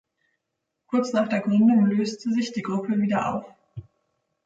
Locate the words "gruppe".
2.63-2.97